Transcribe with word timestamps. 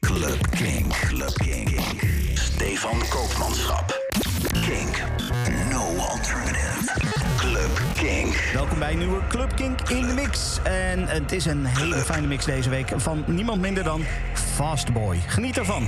Club 0.00 0.50
Kink. 0.50 0.92
Club 1.08 1.34
Kink. 1.34 1.80
Stefan 2.34 2.98
Koopmanschap. 3.08 3.98
Kink. 4.52 5.02
No 5.70 5.96
alternative. 5.96 6.92
Club 7.36 7.80
Kink. 7.94 8.50
Welkom 8.52 8.78
bij 8.78 8.92
een 8.92 8.98
nieuwe 8.98 9.26
Club 9.28 9.56
Kink 9.56 9.80
in 9.80 10.06
de 10.06 10.12
mix. 10.14 10.58
En 10.62 11.06
het 11.06 11.32
is 11.32 11.44
een 11.44 11.66
hele 11.66 11.96
fijne 11.96 12.26
mix 12.26 12.44
deze 12.44 12.70
week 12.70 12.92
van 12.96 13.24
niemand 13.26 13.60
minder 13.60 13.84
dan 13.84 14.04
Fastboy. 14.32 15.18
Geniet 15.26 15.58
ervan. 15.58 15.86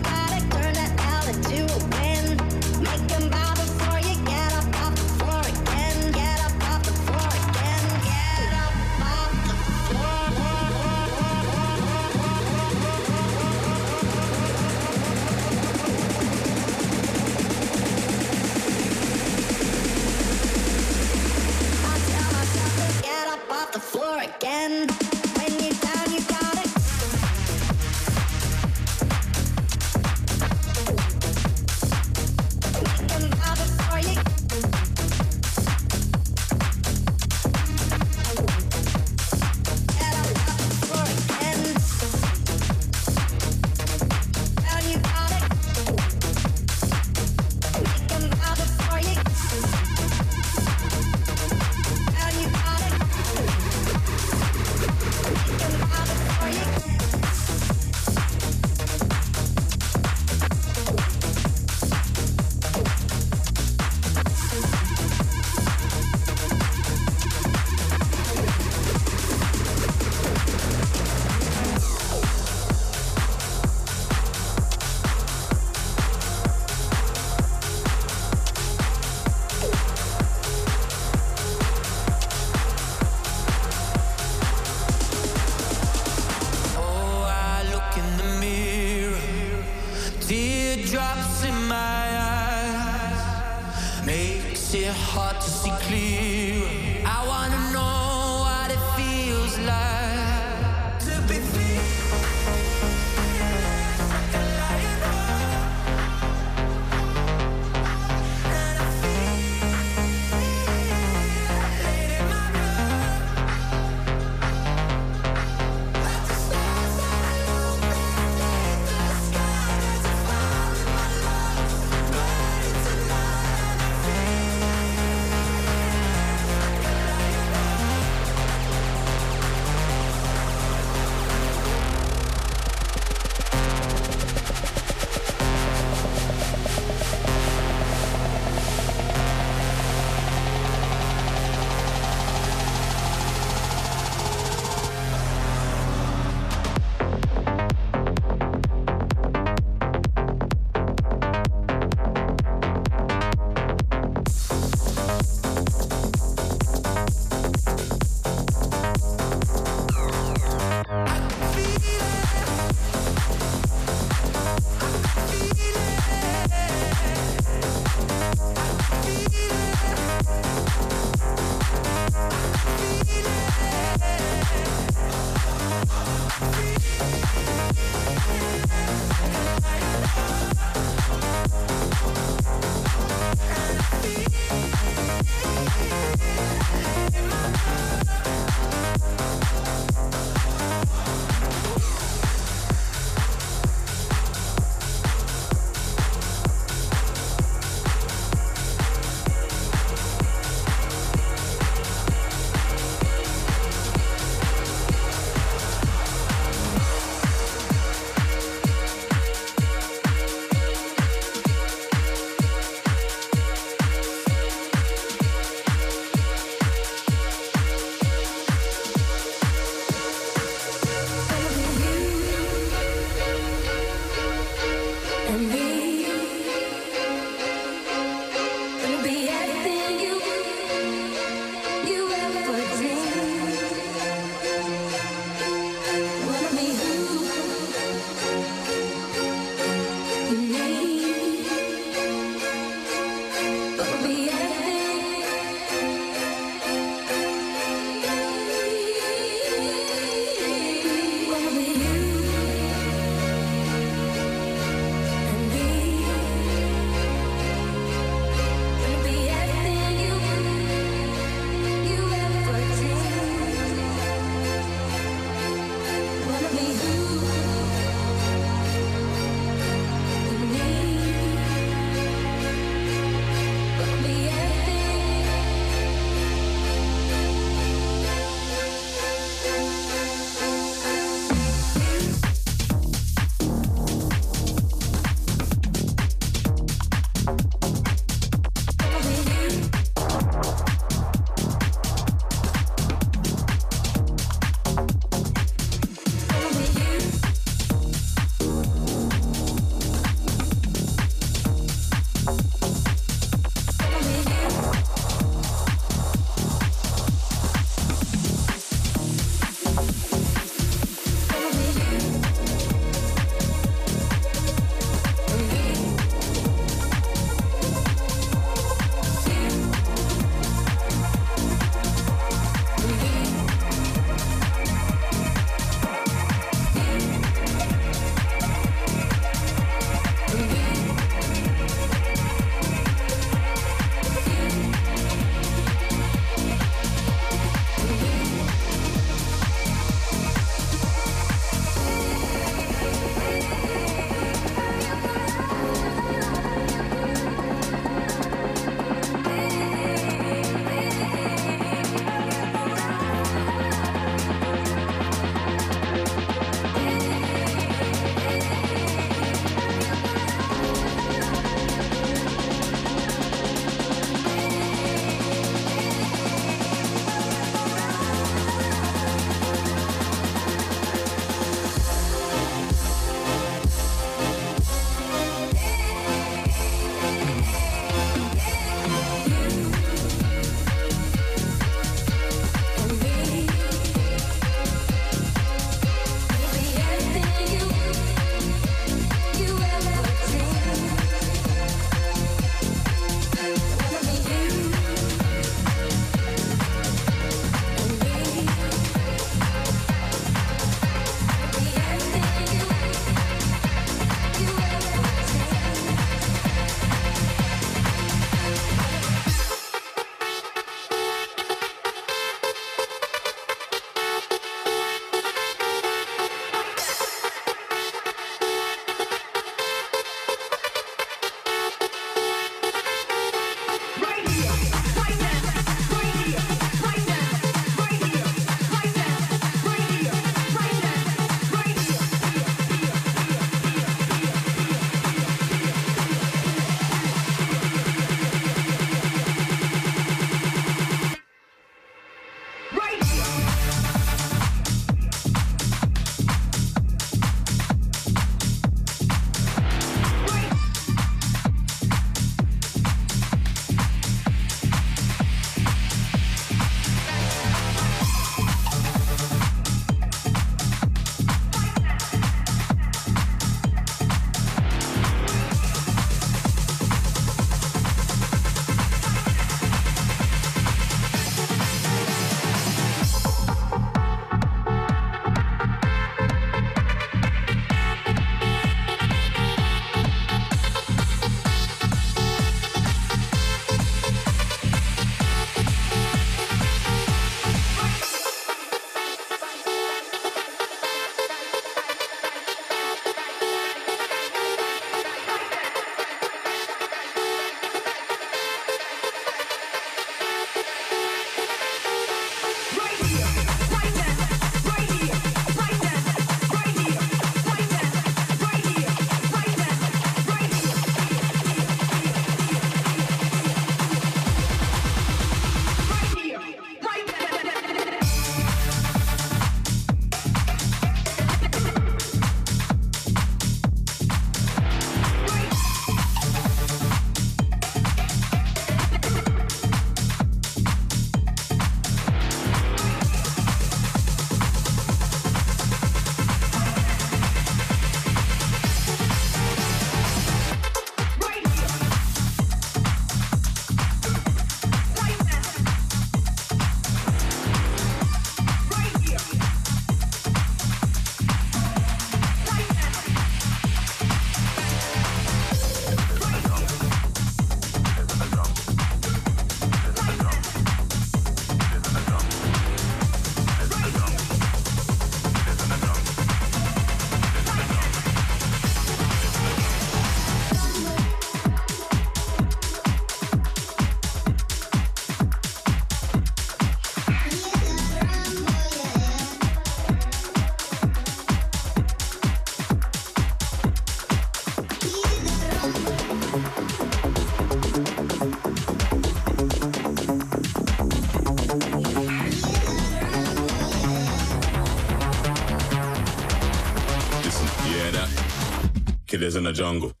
na 599.51 599.53
Django. 599.53 600.00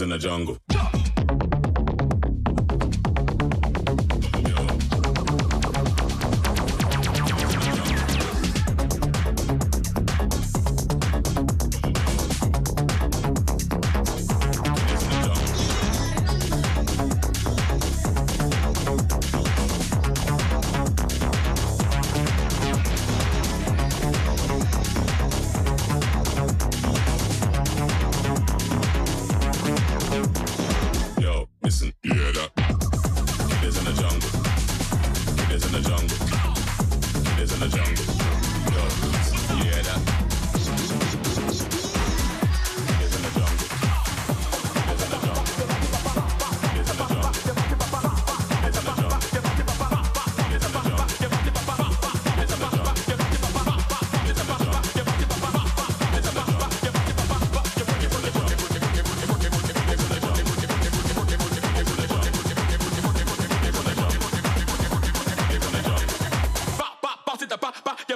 in 0.00 0.10
the 0.10 0.18
jungle. 0.18 0.58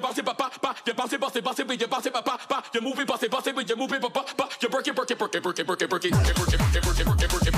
you 0.01 0.07
bounce 0.07 0.19
it, 0.19 0.25
ba 0.25 0.35
ba 0.35 0.51
ba. 0.63 0.75
You 0.87 0.95
bounce 0.95 1.13
it, 1.13 1.21
bounce 1.21 1.37
it, 1.37 1.45
bounce 1.45 1.59
it, 1.59 1.67
but 1.67 1.81
you 1.81 1.87
bounce 1.87 2.07
it, 2.07 2.13
ba 2.13 2.23
ba 2.23 2.39
ba. 2.49 2.63
You 2.73 2.81
move 2.81 2.99
it, 2.99 3.07
bounce 3.07 3.23
it, 3.23 3.31
bounce 3.31 3.47
it, 3.47 3.55
but 3.55 3.69
you 3.69 3.77
move 3.77 3.93
it, 3.93 4.01
ba 4.01 4.09
ba 4.09 4.25
ba. 4.37 4.49
You 4.61 4.69
break 4.69 4.89
it, 4.89 4.97
break 4.97 5.11
it, 5.11 5.19
break 5.19 5.35
it, 5.35 5.43
break 5.43 5.59
it, 5.59 5.67
break 5.67 5.83
it, 5.83 5.91
break 5.91 6.05
it, 6.05 6.11
break 6.11 6.33
it, 6.33 6.35
break 6.35 6.53
it, 6.55 6.83
break 6.83 7.23
it, 7.23 7.31
break 7.31 7.47
it. 7.47 7.50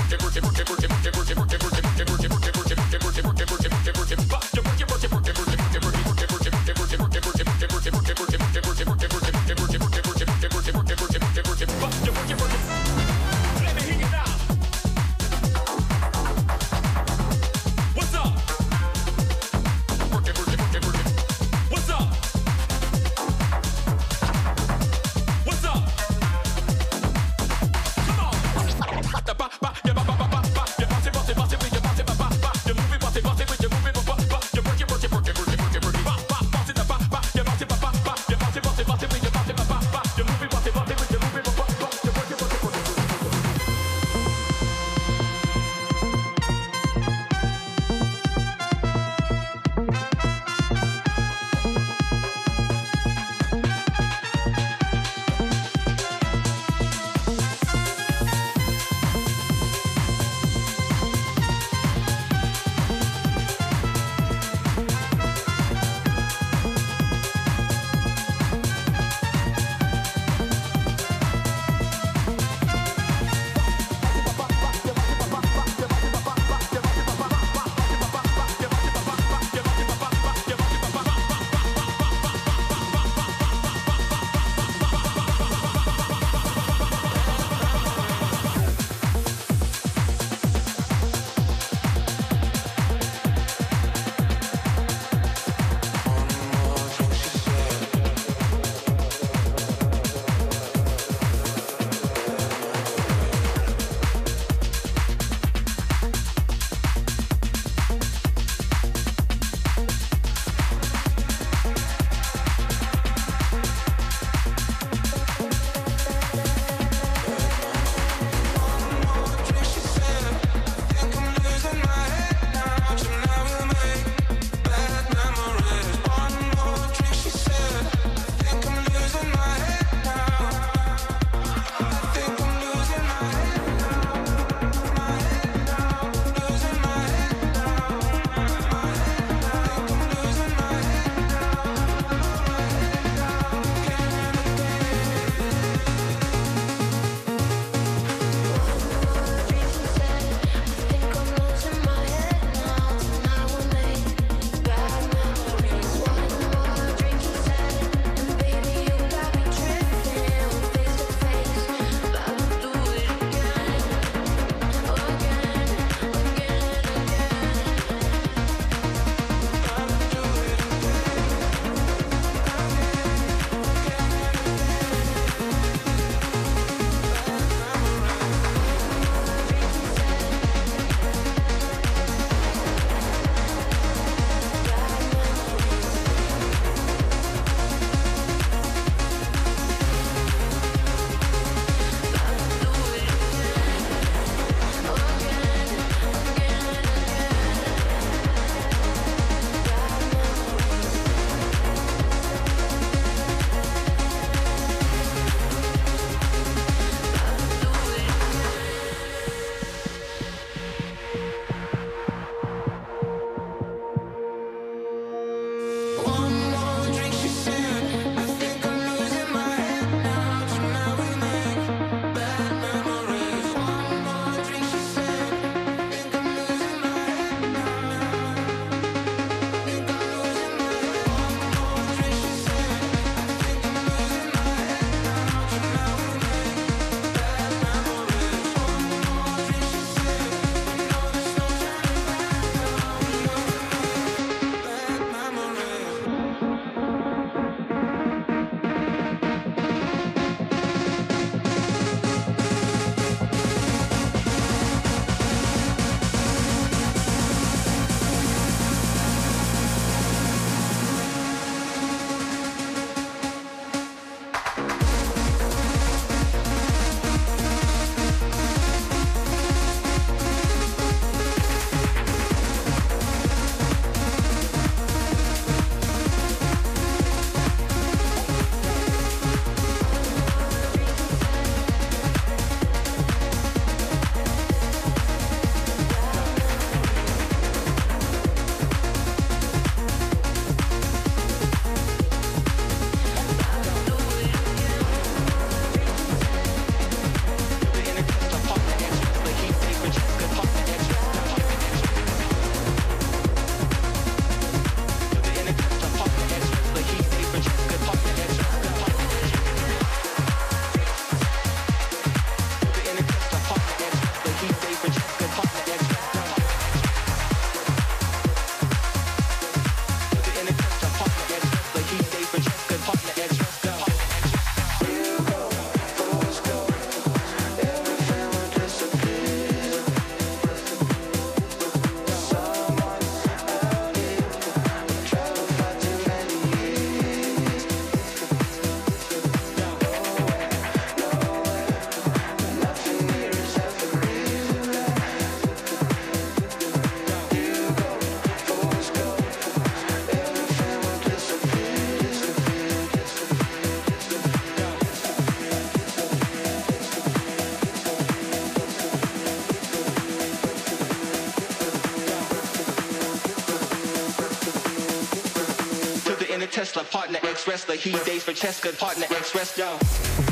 the 367.61 367.75
he 367.75 367.91
dates 368.03 368.23
for 368.23 368.31
Cheska, 368.31 368.75
partner, 368.79 369.05
ex-wrestler. 369.11 370.22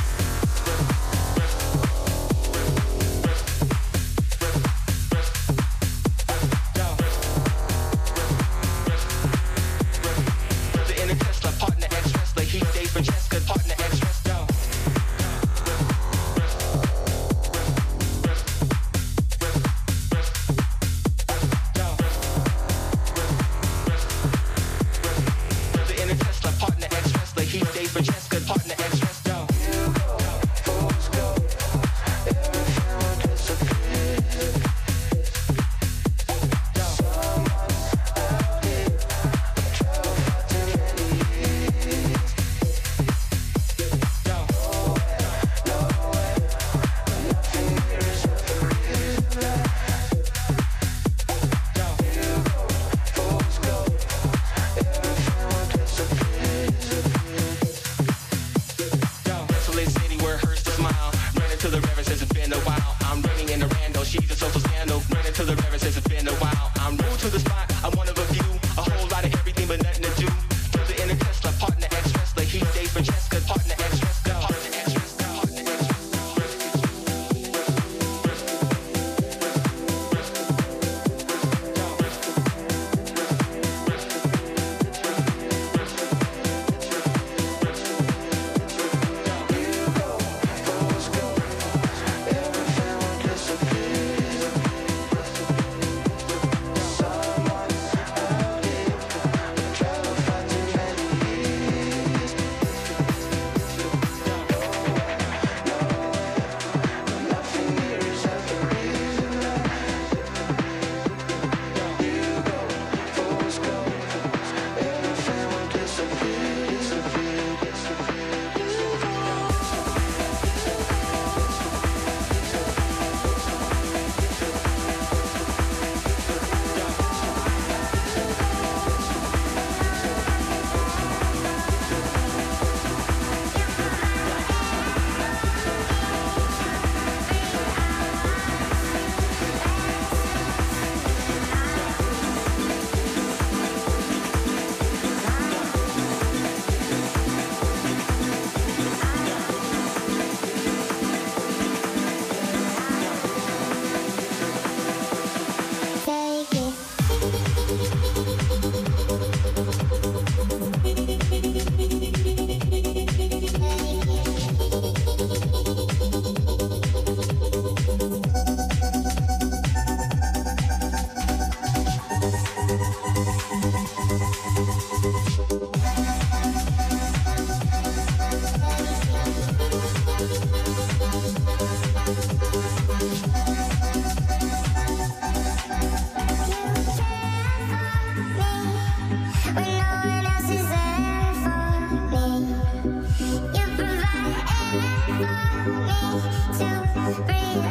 Breathe. 197.25 197.70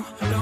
I 0.00 0.30
don't 0.30 0.39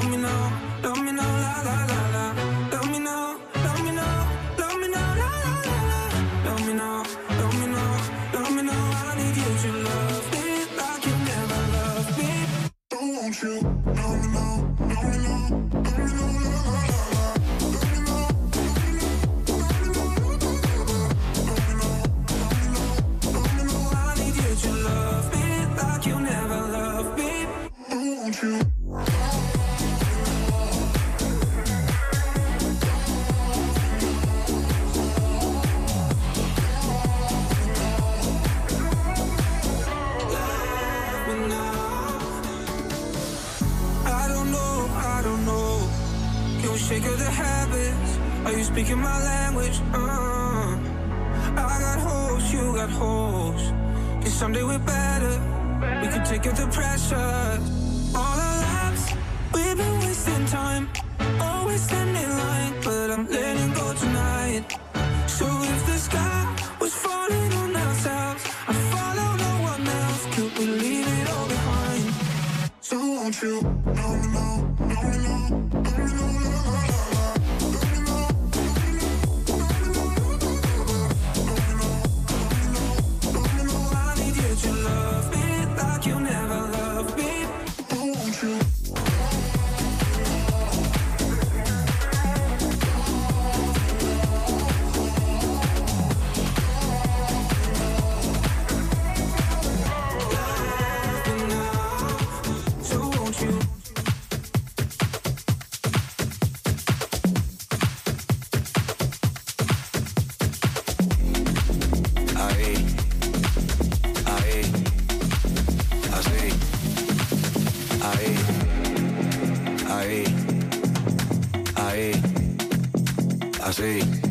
fake. 123.89 124.28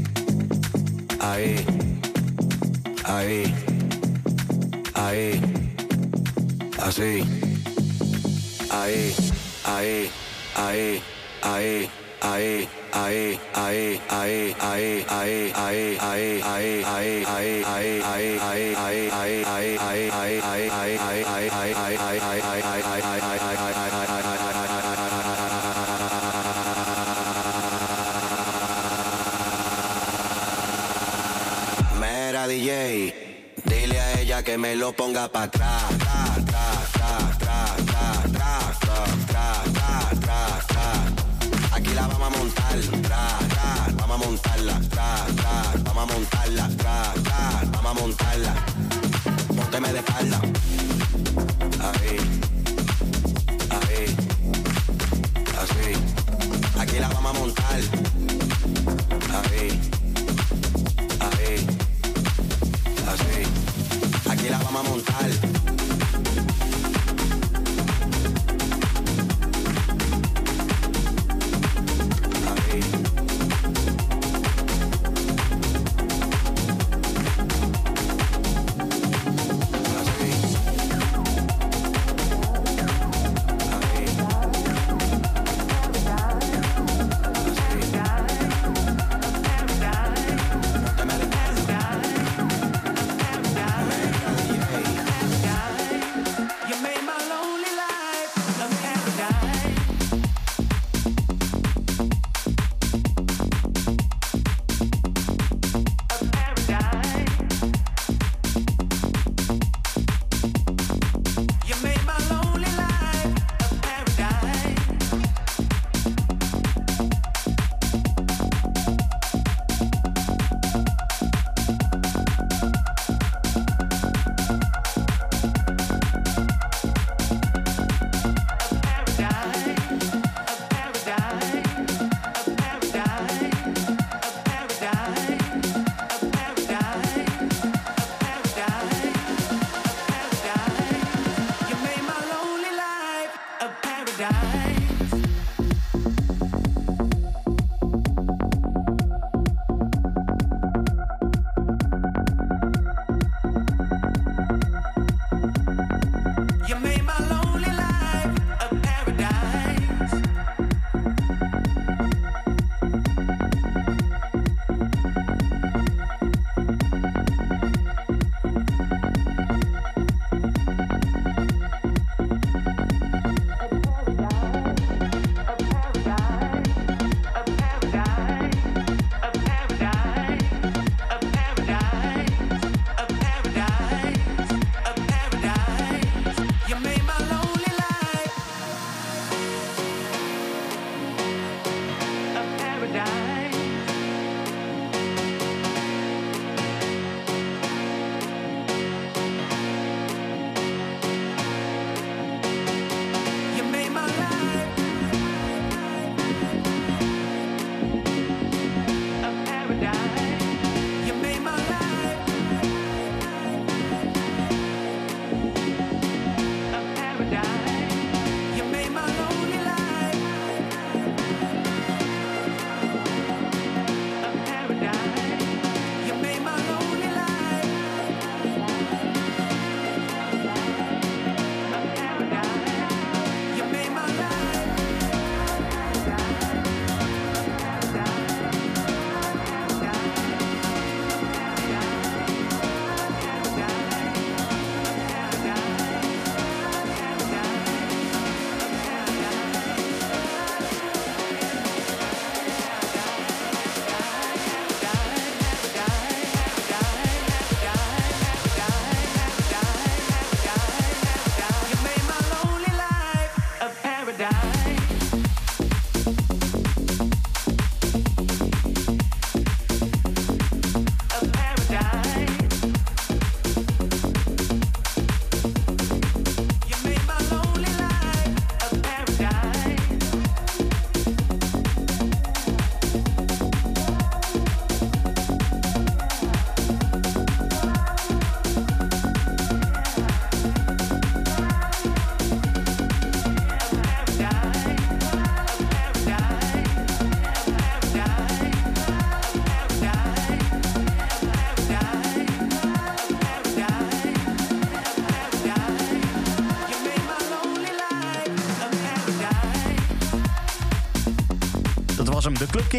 Ponga 34.98 35.30
pa' 35.30 35.57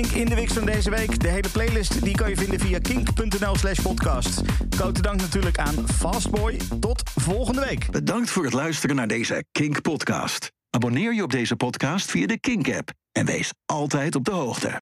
Kink 0.01 0.13
in 0.13 0.27
de 0.27 0.35
Wix 0.35 0.53
van 0.53 0.67
deze 0.67 0.91
week. 0.91 1.21
De 1.21 1.29
hele 1.29 1.49
playlist 1.49 2.05
die 2.05 2.15
kan 2.15 2.29
je 2.29 2.37
vinden 2.37 2.61
via 2.61 2.79
kink.nl 2.79 3.57
slash 3.57 3.81
podcast. 3.81 4.41
Grote 4.71 5.03
dank 5.03 5.21
natuurlijk 5.21 5.59
aan 5.59 5.89
Fastboy. 5.89 6.57
Tot 6.81 7.11
volgende 7.15 7.61
week. 7.61 7.91
Bedankt 7.91 8.31
voor 8.31 8.45
het 8.45 8.53
luisteren 8.53 8.97
naar 8.97 9.07
deze 9.07 9.45
Kink 9.53 9.83
podcast. 9.83 10.53
Abonneer 10.71 11.15
je 11.15 11.23
op 11.23 11.31
deze 11.31 11.57
podcast 11.57 12.11
via 12.11 12.27
de 12.27 12.41
Kink 12.41 12.75
app 12.75 12.91
en 13.13 13.27
wees 13.27 13.53
altijd 13.67 14.15
op 14.15 14.25
de 14.25 14.31
hoogte. 14.31 14.77